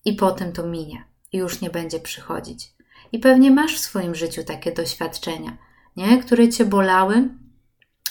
i 0.04 0.12
potem 0.12 0.52
to 0.52 0.66
minie 0.66 1.04
i 1.32 1.38
już 1.38 1.60
nie 1.60 1.70
będzie 1.70 2.00
przychodzić. 2.00 2.72
I 3.12 3.18
pewnie 3.18 3.50
masz 3.50 3.76
w 3.76 3.80
swoim 3.80 4.14
życiu 4.14 4.44
takie 4.44 4.72
doświadczenia, 4.72 5.58
nie? 5.96 6.18
które 6.22 6.48
cię 6.48 6.64
bolały, 6.64 7.28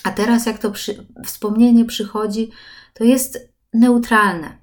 a 0.03 0.11
teraz 0.11 0.45
jak 0.45 0.59
to 0.59 0.71
przy, 0.71 1.07
wspomnienie 1.25 1.85
przychodzi, 1.85 2.51
to 2.93 3.03
jest 3.03 3.49
neutralne. 3.73 4.57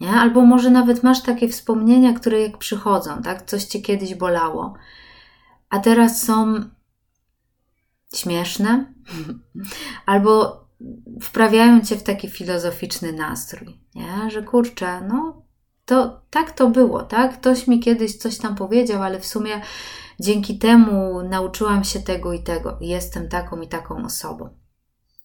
Nie? 0.00 0.10
Albo 0.10 0.46
może 0.46 0.70
nawet 0.70 1.02
masz 1.02 1.22
takie 1.22 1.48
wspomnienia, 1.48 2.12
które 2.12 2.40
jak 2.40 2.58
przychodzą, 2.58 3.22
tak? 3.22 3.46
Coś 3.46 3.64
cię 3.64 3.80
kiedyś 3.80 4.14
bolało, 4.14 4.74
a 5.70 5.78
teraz 5.78 6.22
są 6.22 6.64
śmieszne, 8.14 8.94
albo 10.06 10.59
wprawiają 11.22 11.80
cię 11.80 11.96
w 11.96 12.02
taki 12.02 12.28
filozoficzny 12.28 13.12
nastrój, 13.12 13.80
nie? 13.94 14.30
że 14.30 14.42
kurczę, 14.42 15.00
no 15.00 15.42
to 15.84 16.22
tak 16.30 16.50
to 16.50 16.68
było, 16.68 17.02
tak? 17.02 17.40
Ktoś 17.40 17.66
mi 17.66 17.80
kiedyś 17.80 18.16
coś 18.16 18.38
tam 18.38 18.54
powiedział, 18.54 19.02
ale 19.02 19.20
w 19.20 19.26
sumie 19.26 19.60
dzięki 20.20 20.58
temu 20.58 21.22
nauczyłam 21.22 21.84
się 21.84 22.00
tego 22.00 22.32
i 22.32 22.42
tego. 22.42 22.78
Jestem 22.80 23.28
taką 23.28 23.60
i 23.60 23.68
taką 23.68 24.04
osobą. 24.04 24.48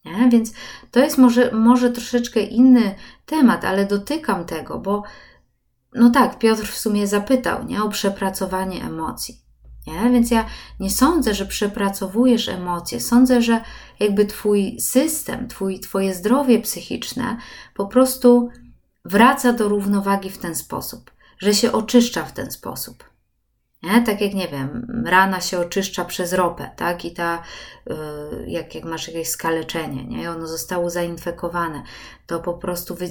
Nie? 0.04 0.28
Więc 0.30 0.52
to 0.90 1.00
jest 1.00 1.18
może, 1.18 1.52
może 1.52 1.90
troszeczkę 1.90 2.40
inny 2.40 2.94
temat, 3.26 3.64
ale 3.64 3.86
dotykam 3.86 4.44
tego, 4.44 4.78
bo 4.78 5.02
no 5.94 6.10
tak, 6.10 6.38
Piotr 6.38 6.66
w 6.66 6.78
sumie 6.78 7.06
zapytał 7.06 7.64
nie? 7.64 7.82
o 7.82 7.88
przepracowanie 7.88 8.84
emocji. 8.84 9.45
Nie? 9.86 10.10
Więc 10.10 10.30
ja 10.30 10.46
nie 10.80 10.90
sądzę, 10.90 11.34
że 11.34 11.46
przepracowujesz 11.46 12.48
emocje. 12.48 13.00
Sądzę, 13.00 13.42
że 13.42 13.60
jakby 14.00 14.26
twój 14.26 14.80
system, 14.80 15.48
twój, 15.48 15.80
twoje 15.80 16.14
zdrowie 16.14 16.60
psychiczne 16.60 17.36
po 17.74 17.86
prostu 17.86 18.48
wraca 19.04 19.52
do 19.52 19.68
równowagi 19.68 20.30
w 20.30 20.38
ten 20.38 20.54
sposób, 20.54 21.10
że 21.38 21.54
się 21.54 21.72
oczyszcza 21.72 22.24
w 22.24 22.32
ten 22.32 22.50
sposób. 22.50 23.15
Nie? 23.86 24.02
Tak 24.02 24.20
jak, 24.20 24.34
nie 24.34 24.48
wiem, 24.48 25.02
rana 25.06 25.40
się 25.40 25.58
oczyszcza 25.58 26.04
przez 26.04 26.32
ropę, 26.32 26.70
tak? 26.76 27.04
I 27.04 27.12
ta, 27.12 27.42
yy, 27.86 27.94
jak, 28.46 28.74
jak 28.74 28.84
masz 28.84 29.08
jakieś 29.08 29.28
skaleczenie, 29.28 30.04
nie? 30.04 30.30
ono 30.30 30.46
zostało 30.46 30.90
zainfekowane, 30.90 31.82
to 32.26 32.40
po 32.40 32.54
prostu 32.54 32.94
wy, 32.94 33.10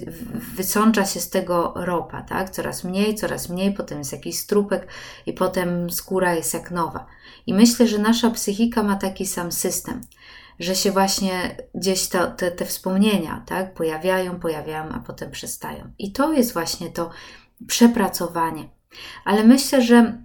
wysącza 0.56 1.06
się 1.06 1.20
z 1.20 1.30
tego 1.30 1.74
ropa, 1.76 2.22
tak? 2.22 2.50
Coraz 2.50 2.84
mniej, 2.84 3.16
coraz 3.16 3.50
mniej, 3.50 3.74
potem 3.74 3.98
jest 3.98 4.12
jakiś 4.12 4.40
strupek 4.40 4.88
i 5.26 5.34
potem 5.34 5.90
skóra 5.90 6.34
jest 6.34 6.54
jak 6.54 6.72
nowa. 6.72 7.06
I 7.48 7.54
myślę, 7.54 7.88
że 7.88 7.98
nasza 7.98 8.30
psychika 8.30 8.84
ma 8.84 8.96
taki 8.96 9.26
sam 9.26 9.52
system, 9.52 10.02
że 10.60 10.76
się 10.76 10.92
właśnie 10.92 11.58
gdzieś 11.76 12.08
to, 12.08 12.28
te, 12.28 12.52
te 12.52 12.66
wspomnienia, 12.66 13.44
tak? 13.46 13.74
Pojawiają, 13.74 14.40
pojawiają, 14.40 14.90
a 14.90 15.00
potem 15.00 15.32
przestają. 15.32 15.92
I 16.00 16.12
to 16.12 16.34
jest 16.34 16.54
właśnie 16.54 16.90
to 16.90 17.10
przepracowanie. 17.68 18.70
Ale 19.26 19.44
myślę, 19.44 19.82
że 19.82 20.25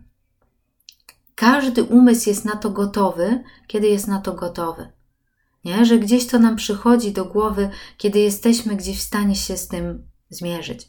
każdy 1.41 1.85
umysł 1.85 2.29
jest 2.29 2.45
na 2.45 2.57
to 2.57 2.71
gotowy, 2.71 3.45
kiedy 3.67 3.87
jest 3.87 4.09
na 4.09 4.21
to 4.21 4.33
gotowy. 4.33 4.93
Nie? 5.65 5.87
Że 5.87 5.99
gdzieś 5.99 6.27
to 6.27 6.39
nam 6.39 6.57
przychodzi 6.57 7.13
do 7.13 7.25
głowy, 7.25 7.71
kiedy 7.97 8.19
jesteśmy 8.19 8.77
gdzieś 8.77 8.99
w 8.99 9.03
stanie 9.03 9.37
się 9.37 9.57
z 9.57 9.69
tym 9.69 10.09
zmierzyć. 10.31 10.89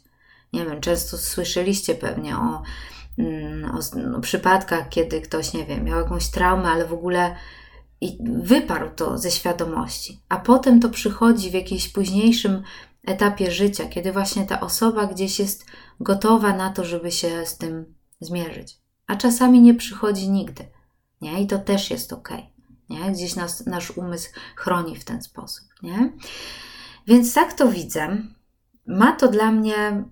Nie 0.52 0.64
wiem, 0.64 0.80
często 0.80 1.18
słyszeliście 1.18 1.94
pewnie 1.94 2.36
o, 2.36 2.62
mm, 3.18 3.70
o 3.70 3.78
no, 3.96 4.20
przypadkach, 4.20 4.88
kiedy 4.88 5.20
ktoś, 5.20 5.52
nie 5.52 5.66
wiem, 5.66 5.84
miał 5.84 5.98
jakąś 5.98 6.30
traumę, 6.30 6.68
ale 6.68 6.86
w 6.86 6.92
ogóle 6.92 7.36
i 8.00 8.18
wyparł 8.42 8.90
to 8.96 9.18
ze 9.18 9.30
świadomości, 9.30 10.22
a 10.28 10.36
potem 10.36 10.80
to 10.80 10.88
przychodzi 10.88 11.50
w 11.50 11.54
jakimś 11.54 11.88
późniejszym 11.88 12.62
etapie 13.06 13.50
życia, 13.50 13.88
kiedy 13.88 14.12
właśnie 14.12 14.46
ta 14.46 14.60
osoba 14.60 15.06
gdzieś 15.06 15.38
jest 15.38 15.66
gotowa 16.00 16.56
na 16.56 16.70
to, 16.70 16.84
żeby 16.84 17.12
się 17.12 17.46
z 17.46 17.58
tym 17.58 17.94
zmierzyć 18.20 18.81
a 19.06 19.16
czasami 19.16 19.60
nie 19.60 19.74
przychodzi 19.74 20.30
nigdy. 20.30 20.68
Nie? 21.20 21.42
I 21.42 21.46
to 21.46 21.58
też 21.58 21.90
jest 21.90 22.12
ok. 22.12 22.28
Nie? 22.90 23.12
Gdzieś 23.12 23.36
nas, 23.36 23.66
nasz 23.66 23.90
umysł 23.90 24.30
chroni 24.56 24.96
w 24.96 25.04
ten 25.04 25.22
sposób. 25.22 25.68
Nie? 25.82 26.12
Więc 27.06 27.34
tak 27.34 27.52
to 27.52 27.68
widzę. 27.68 28.16
Ma 28.86 29.12
to 29.12 29.28
dla 29.28 29.52
mnie 29.52 30.04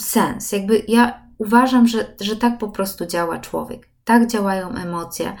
sens. 0.00 0.52
Jakby 0.52 0.82
ja 0.88 1.26
uważam, 1.38 1.88
że, 1.88 2.14
że 2.20 2.36
tak 2.36 2.58
po 2.58 2.68
prostu 2.68 3.06
działa 3.06 3.38
człowiek. 3.38 3.88
Tak 4.04 4.26
działają 4.26 4.70
emocje. 4.70 5.36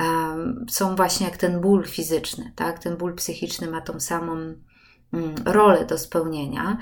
Um, 0.00 0.66
są 0.70 0.96
właśnie 0.96 1.26
jak 1.26 1.36
ten 1.36 1.60
ból 1.60 1.86
fizyczny, 1.86 2.52
tak? 2.56 2.78
Ten 2.78 2.96
ból 2.96 3.14
psychiczny 3.14 3.70
ma 3.70 3.80
tą 3.80 4.00
samą 4.00 4.32
um, 4.32 5.34
rolę 5.44 5.84
do 5.86 5.98
spełnienia. 5.98 6.78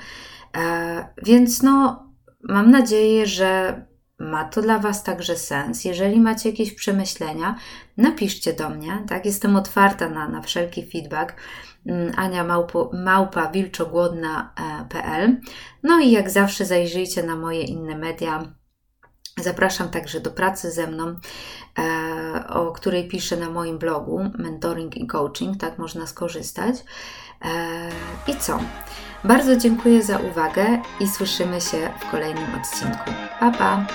E, 0.57 1.07
więc 1.23 1.63
no, 1.63 2.05
mam 2.43 2.71
nadzieję, 2.71 3.27
że 3.27 3.85
ma 4.19 4.45
to 4.45 4.61
dla 4.61 4.79
Was 4.79 5.03
także 5.03 5.35
sens. 5.37 5.85
Jeżeli 5.85 6.19
macie 6.19 6.49
jakieś 6.49 6.73
przemyślenia, 6.73 7.55
napiszcie 7.97 8.53
do 8.53 8.69
mnie, 8.69 9.03
tak? 9.09 9.25
Jestem 9.25 9.55
otwarta 9.55 10.09
na, 10.09 10.27
na 10.27 10.41
wszelki 10.41 10.91
feedback. 10.91 11.35
Mm, 11.85 12.11
Ania 12.15 12.43
małpo, 12.43 12.91
małpa 12.93 13.51
wilczogłodna.pl 13.51 15.37
No 15.83 15.99
i 15.99 16.11
jak 16.11 16.29
zawsze 16.29 16.65
zajrzyjcie 16.65 17.23
na 17.23 17.35
moje 17.35 17.61
inne 17.61 17.97
media. 17.97 18.53
Zapraszam 19.37 19.89
także 19.89 20.19
do 20.19 20.31
pracy 20.31 20.71
ze 20.71 20.87
mną, 20.87 21.15
e, 21.79 22.47
o 22.47 22.71
której 22.71 23.07
piszę 23.07 23.37
na 23.37 23.49
moim 23.49 23.77
blogu 23.77 24.31
Mentoring 24.37 24.97
i 24.97 25.07
Coaching, 25.07 25.57
tak 25.57 25.77
można 25.77 26.07
skorzystać. 26.07 26.75
E, 27.43 27.89
I 28.27 28.35
co? 28.35 28.59
Bardzo 29.23 29.57
dziękuję 29.57 30.03
za 30.03 30.17
uwagę 30.17 30.81
i 30.99 31.07
słyszymy 31.07 31.61
się 31.61 31.89
w 31.99 32.11
kolejnym 32.11 32.55
odcinku. 32.55 33.11
Pa 33.39 33.51
pa! 33.51 33.85